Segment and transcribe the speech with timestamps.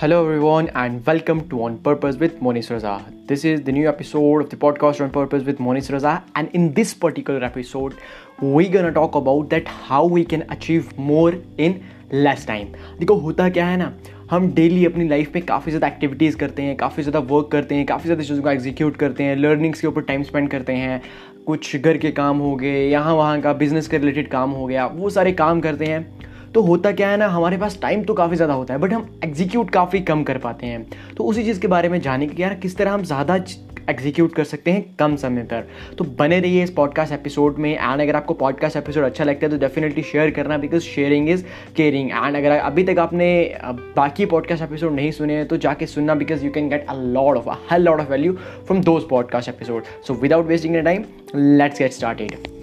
[0.00, 2.90] Hello, everyone, and welcome to On Purpose with Monis Raza.
[3.26, 6.74] This is the new episode of the podcast On Purpose with Monis Raza, and in
[6.74, 7.94] this particular episode,
[8.38, 11.78] we're gonna talk about that how we can achieve more in
[12.26, 12.74] less time.
[12.98, 13.90] देखो होता क्या है ना
[14.30, 17.86] हम daily अपनी life में काफ़ी ज़्यादा एक्टिविटीज़ करते हैं काफ़ी ज़्यादा वर्क करते हैं
[17.86, 21.02] काफ़ी ज़्यादा चीज़ों को एग्जीक्यूट करते हैं लर्निंग्स के ऊपर टाइम स्पेंड करते हैं
[21.46, 24.86] कुछ घर के काम हो गए यहाँ वहाँ का बिज़नेस के रिलेटेड काम हो गया
[25.00, 26.04] वो सारे काम करते हैं
[26.56, 29.20] तो होता क्या है ना, हमारे पास टाइम तो काफ़ी ज़्यादा होता है बट हम
[29.24, 32.54] एग्जीक्यूट काफ़ी कम कर पाते हैं। तो उसी चीज़ के बारे में जाने के यार
[32.54, 33.34] किस तरह हम ज़्यादा
[33.90, 38.00] एग्जीक्यूट कर सकते हैं कम समय पर। तो बने रहिए इस पॉडकास्ट एपिसोड में एंड
[38.00, 41.44] अगर आपको पॉडकास्ट एपिसोड अच्छा लगता है तो डेफिनेटली शेयर करना because sharing is
[41.76, 43.28] caring and अगर अभी तक आपने
[43.96, 47.36] बाकी पॉडकास्ट एपिसोड नहीं सुने हैं तो जाके सुनना because you can get a lot
[47.36, 48.32] of a lot of value
[48.66, 51.04] from those podcast episode so without wasting a time
[51.34, 52.55] let's get started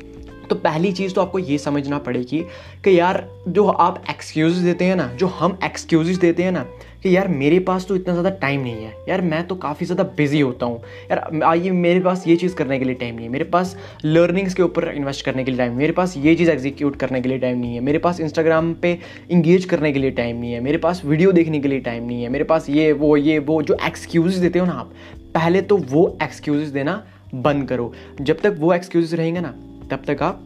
[0.50, 2.40] तो पहली चीज़ तो आपको ये समझना पड़ेगी
[2.84, 6.66] कि यार, जो आप एक्सक्यूज़ देते हैं ना, जो हम एक्सक्यूज़ देते हैं ना,
[7.04, 10.04] कि यार मेरे पास तो इतना ज़्यादा टाइम नहीं है। यार मैं तो काफ़ी ज़्यादा
[10.18, 13.32] बिज़ी होता हूँ। यार, आइए मेरे पास ये चीज़ करने के लिए टाइम नहीं है।
[13.32, 16.96] मेरे पास लर्निंग्स के ऊपर इन्वेस्ट करने के लिए टाइम मेरे पास ये चीज़ एग्जीक्यूट
[16.96, 18.98] करने के लिए टाइम नहीं है। मेरे पास इंस्टाग्राम पे
[19.32, 22.24] इंगेज करने के लिए टाइम नहीं है। मेरे पास वीडियो देखने के लिए टाइम नहीं
[22.24, 24.94] है। मेरे पास ये, वो ये, वो, जो एक्सक्यूज़ देते हो ना आप,
[25.36, 27.04] पहले तो वो एक्सक्यूज़ देना
[27.36, 29.54] बंद करो। जब तक वो एक्सक्यूज़ रहेंगे ना
[29.92, 30.44] तब तक आप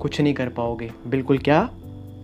[0.00, 1.68] कुछ नहीं कर पाओगे। बिल्कुल क्या?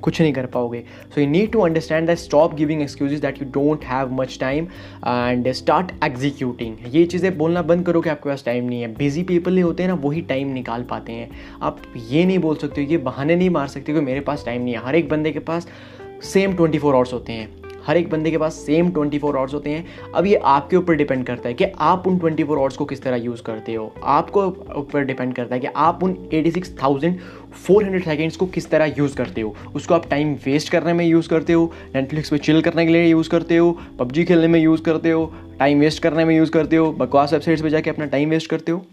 [0.02, 0.82] कुछ नहीं कर पाओगे।
[1.14, 4.66] So you need to understand that stop giving excuses that you don't have much time
[5.06, 9.22] and start executing ये चीज़ें बोलना बंद करो कि आपके पास टाइम नहीं है। बिज़ी
[9.22, 11.30] पीपल ही होते हैं ना, वही टाइम निकाल पाते हैं।
[11.62, 14.62] आप ये नहीं बोल सकते हो ये बहाने नहीं मार सकते कि मेरे पास टाइम
[14.62, 15.68] नहीं है। हर एक बंदे के पास
[16.22, 19.54] सेम ट्वेंटी फोर आवर्स होते हैं। हर एक बंदे के पास सेम ट्वेंटी फोर आवर्स
[19.54, 22.76] होते हैं। अब ये आपके ऊपर डिपेंड करता है कि आप उन ट्वेंटी फोर आवर्स
[22.76, 24.44] को किस तरह यूज़ करते हो। आपको
[24.76, 27.18] ऊपर डिपेंड करता है कि आप उन eighty six thousand
[27.56, 31.04] four hundred seconds को किस तरह यूज़ करते हो। उसको आप टाइम वेस्ट करने में
[31.04, 34.60] यूज़ करते हो नेटफ्लिक्स पे चिल करने के लिए यूज़ करते हो, पबजी खेलने में
[34.60, 38.06] यूज़ करते हो टाइम वेस्ट करने में यूज़ करते हो, बकवास वेबसाइट्स पर जाके अपना
[38.06, 38.84] टाइम वेस्ट करते हो।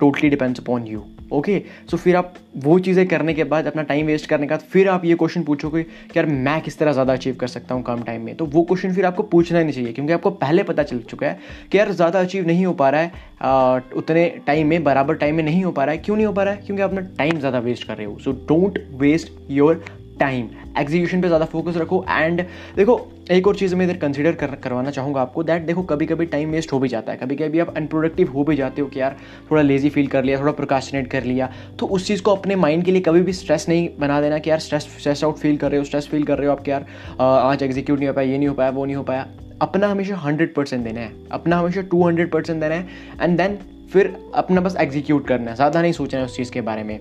[0.00, 1.02] Totally depends upon you
[1.32, 4.60] okay so फिर आप वो चीज़ें करने के बाद अपना टाइम वेस्ट करने के बाद
[4.70, 7.82] फिर आप ये क्वेश्चन पूछोगे कि यार मैं किस तरह ज़्यादा अचीव कर सकता हूँ
[7.82, 8.34] कम टाइम में?
[8.36, 11.26] तो वो क्वेश्चन फिर आपको पूछना ही नहीं चाहिए क्योंकि आपको पहले पता चल चुका
[11.26, 11.38] है
[11.72, 15.36] कि यार ज़्यादा अचीव नहीं हो पा रहा है आ, उतने टाइम में बराबर टाइम
[15.36, 16.62] में नहीं हो पा रहा है। क्यों नहीं हो पा रहा है?
[16.66, 19.84] क्योंकि आप अपना टाइम ज़्यादा वेस्ट कर रहे हो। So don't waste your
[20.20, 20.48] time
[20.78, 22.40] execution पे ज़्यादा फोकस रखो एंड
[22.76, 23.00] देखो,
[23.30, 26.50] एक और चीज़ मैं इधर कंसिडर कर, करवाना चाहूँगा आपको दैट देखो कभी कभी टाइम
[26.50, 29.16] वेस्ट हो भी जाता है। कभी कभी आप अनप्रोडक्टिव हो भी जाते हो कि यार,
[29.50, 32.84] थोड़ा लेजी फील कर लिया, थोड़ा प्रोकाशनेट कर लिया तो उस चीज़ को अपने माइंड
[32.84, 35.70] के लिए कभी भी स्ट्रेस नहीं बना देना कि यार स्ट्रेस स्ट्रेस आउट फील कर
[35.70, 36.86] रहे हो स्ट्रेस फील कर रहे हो आप कि यार
[37.20, 39.26] आज एग्जीक्यूट नहीं हो पाया, ये नहीं हो पाया, वो नहीं हो पाया।
[39.62, 42.86] अपना हमेशा हंड्रेड परसेंट देना है। अपना हमेशा टू हंड्रेड परसेंट देना है
[43.20, 43.58] एंड देन
[43.92, 46.98] फिर अपना बस एग्जीक्यूट करना है। ज़्यादा नहीं सोचना है उस चीज़ के बारे में।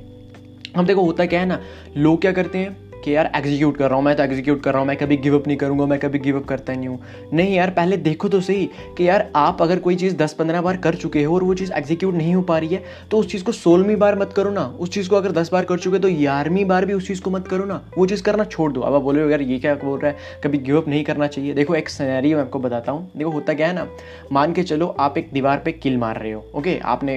[0.75, 1.59] हम देखो, होता क्या है ना,
[1.97, 2.88] लोग क्या करते हैं?
[3.03, 5.37] कि यार एग्जीक्यूट कर रहा हूँ, मैं तो एग्जीक्यूट कर रहा हूँ, मैं कभी गिव
[5.37, 6.99] अप नहीं करूँगा, मैं कभी गिव अप करता नहीं हूँ।
[7.33, 10.77] नहीं यार, पहले देखो तो सही कि यार आप अगर कोई चीज़ दस पंद्रह बार
[10.77, 13.43] कर चुके हो और वो चीज़ एग्जीक्यूट नहीं हो पा रही है तो उस चीज़
[13.43, 16.09] को सोलहवीं बार मत करो ना। उस चीज़ को अगर दस बार कर चुके तो
[16.09, 18.95] ग्यारहवीं बार भी उस चीज़ को मत करो ना। वो चीज़ करना छोड़ दो। अब
[18.95, 20.17] आप बोले यार ये क्या बोल रहा है?
[20.43, 23.53] कभी गिव अप नहीं करना चाहिए। देखो, एक सैनरी मैं आपको बताता हूँ। देखो, होता
[23.53, 23.87] क्या है ना,
[24.31, 27.15] मान के चलो आप एक दीवार पर किल मार रहे हो ओके आपने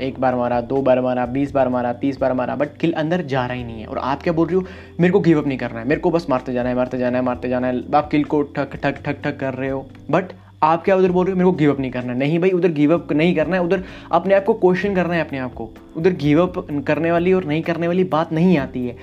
[0.00, 3.22] एक बार मारा, दो बार मारा, बीस बार मारा, तीस बार मारा बट किल अंदर
[3.24, 4.64] जा रहा ही नहीं है। और आप क्या बोल रही हो?
[5.00, 7.18] मेरे को गिव अप नहीं करना है। मेरे को बस मारते जाना है, मारते जाना
[7.18, 10.24] है, मारते जाना है। आप किल को ठक ठक ठक ठक कर रहे हो। बट
[10.62, 11.38] आप क्या उधर बोल रहे हो?
[11.38, 13.62] मेरे को गिव अप नहीं करना है। नहीं भाई, उधर गिव अप नहीं करना है।
[13.62, 17.32] उधर अपने आप को क्वेश्चन करना है अपने आप को। उधर गिव अप करने वाली
[17.32, 18.96] और नहीं करने वाली बात नहीं आती है।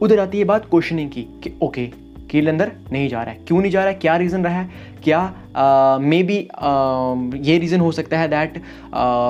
[0.00, 2.01] उधर आती है बात क्वेश्चनिंग की कि ओके
[2.32, 3.94] किल अंदर नहीं जा रहा है। क्यों नहीं जा रहा है?
[3.94, 4.90] क्या रीज़न रहा है?
[5.04, 6.36] क्या मे बी
[7.48, 8.60] ये रीज़न हो सकता है दैट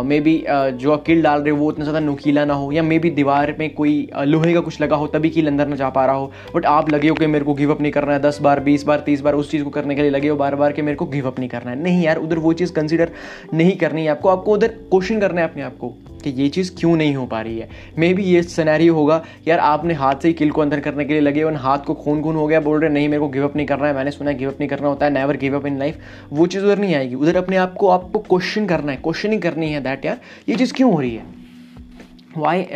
[0.06, 0.34] मे बी
[0.74, 3.10] जो आप किल डाल रहे हो वो उतना ज़्यादा नुकीला ना हो या मे बी
[3.10, 6.16] दीवार में कोई लोहे का कुछ लगा हो तभी कील अंदर ना जा पा रहा
[6.16, 8.60] हो। बट आप लगे हो कि मेरे को गिव अप नहीं करना है, दस बार,
[8.60, 10.82] बीस बार, तीस बार उस चीज़ को करने के लिए लगे हो बार बार कि
[10.82, 13.12] मेरे को गिव अप नहीं करना है। नहीं यार, उधर वो चीज़ कंसिडर
[13.54, 16.71] नहीं करनी है आपको। आपको उधर क्वेश्चन करना है अपने आप को। कि ये चीज़
[16.78, 17.69] क्यों नहीं हो पा रही है?
[17.99, 21.12] मे बी ये सनैरी होगा, यार, आपने हाथ से ही किल को अंदर करने के
[21.12, 23.44] लिए लगे और हाथ को खून खून हो गया, बोल रहे, नहीं, मेरे को गिव
[23.44, 25.58] अप नहीं करना है, मैंने सुना है गिव अप नहीं करना होता है never give
[25.58, 25.99] up in life
[26.32, 29.70] वो चीज़ उधर नहीं आएगी। उधर अपने आप को आपको क्वेश्चन करना है क्वेश्चनिंग करनी
[29.73, 31.25] है दैट यार, ये चीज़ क्यों हो रही है?
[32.37, 32.67] Why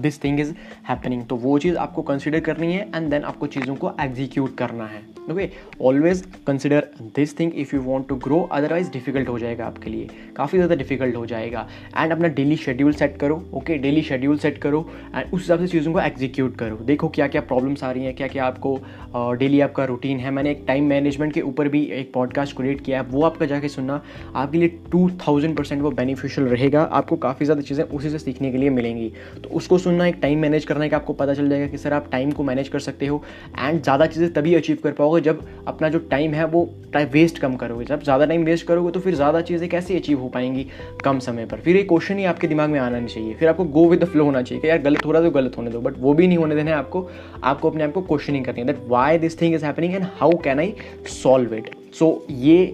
[0.00, 0.52] this thing is
[0.88, 4.86] happening तो वो चीज़ आपको कंसिडर करनी है एंड देन आपको चीज़ों को एग्जीक्यूट करना
[4.86, 5.48] है। Okay
[5.84, 10.08] always consider this thing if you want to grow otherwise difficult हो जाएगा आपके लिए
[10.36, 14.58] काफ़ी ज़्यादा डिफ़िकल्ट हो जाएगा। एंड अपना डेली शेड्यूल सेट करो ओके डेली शेड्यूल सेट
[14.58, 14.84] करो
[15.14, 18.14] एंड उस हिसाब से चीज़ों को एग्जीक्यूट करो। देखो क्या क्या प्रॉब्लम्स आ रही हैं
[18.16, 18.76] क्या क्या आपको
[19.16, 22.80] डेली uh, आपका रूटीन है। मैंने एक टाइम मैनेजमेंट के ऊपर भी एक पॉडकास्ट क्रिएट
[22.84, 24.00] किया है वो आपका जाके सुनना
[24.34, 28.50] आपके लिए टू थाउज़ेंड परसेंट वो बेनिफिशियल रहेगा। आपको काफ़ी ज़्यादा चीज़ें उसी से सीखने
[28.52, 29.10] के लिए मिलेंगी।
[29.42, 31.92] तो उसको सुनना एक टाइम मैनेज करना है कि आपको पता चल जाएगा कि सर
[31.92, 33.22] आप टाइम को मैनेज कर सकते हो
[33.58, 37.08] एंड ज़्यादा चीज़ें तभी अचीव कर पाओगे पाओगे जब अपना जो टाइम है वो टाइम
[37.08, 40.28] वेस्ट कम करोगे। जब ज़्यादा टाइम वेस्ट करोगे तो फिर ज़्यादा चीज़ें कैसे अचीव हो
[40.28, 40.66] पाएँगी
[41.04, 41.60] कम समय पर?
[41.60, 44.06] फिर ये क्वेश्चन ही आपके दिमाग में आना नहीं चाहिए। फिर आपको गो विद द
[44.06, 46.14] फ्लो होना चाहिए कि यार, गलत हो रहा है तो गलत होने दो बट वो
[46.14, 47.08] भी नहीं होने देना है आपको
[47.44, 50.36] आपको अपने आप को क्वेश्चनिंग करनी है that why this thing is happening and how
[50.44, 50.74] can I
[51.22, 52.64] solve it so ये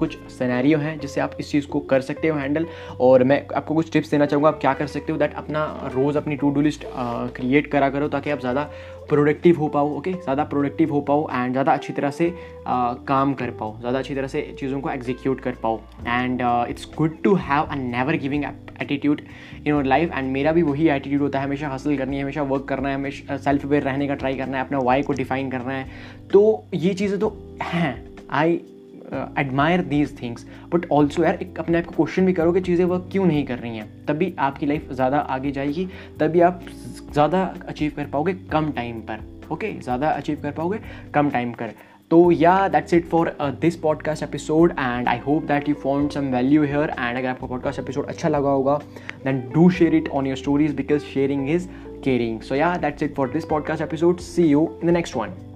[0.00, 2.66] कुछ सिनेरियो हैं जिससे आप इस चीज़ को कर सकते हो हैंडल
[3.00, 5.64] और मैं आपको कुछ टिप्स देना चाहूँगा आप क्या कर सकते हो दैट अपना
[5.94, 6.84] रोज़ अपनी टू डू लिस्ट
[7.36, 8.70] क्रिएट करा करो ताकि आप ज़्यादा
[9.08, 12.28] प्रोडक्टिव हो पाओ ओके ज़्यादा प्रोडक्टिव हो पाओ एंड ज़्यादा अच्छी तरह से
[12.66, 16.88] आ, काम कर पाओ ज़्यादा अच्छी तरह से चीज़ों को एग्जीक्यूट कर पाओ। And it's
[16.96, 19.20] good to have a never giving attitude
[19.56, 22.42] in your life and मेरा भी वही एटीट्यूड होता है हमेशा हासिल करनी है हमेशा
[22.42, 25.50] वर्क करना है हमेशा सेल्फ अवेयर रहने का ट्राई करना है अपना वाई को डिफाइन
[25.50, 25.86] करना है।
[26.32, 26.42] तो
[26.74, 27.94] ये चीज़ें तो हैं।
[28.30, 28.60] I
[29.38, 32.84] admire these things but also यार एक अपने आप को क्वेश्चन भी करो कि चीज़ें
[32.84, 34.06] वर्क क्यों नहीं कर रही हैं?
[34.06, 35.88] तभी आपकी लाइफ ज़्यादा आगे जाएगी,
[36.20, 36.60] तभी आप
[37.12, 39.18] ज़्यादा अचीव कर पाओगे कम टाइम पर
[39.52, 39.82] ओके okay?
[39.82, 40.78] ज़्यादा अचीव कर पाओगे
[41.14, 41.72] कम टाइम कर
[42.10, 43.28] तो yeah that's it for
[43.60, 47.46] this podcast episode and I hope that you found some value here and अगर आपको
[47.46, 48.74] पॉडकास्ट एपिसोड अच्छा लगा होगा
[49.24, 51.68] then do share it on your stories because sharing is
[52.04, 55.49] caring so yeah that's it for this podcast episode see you in the next one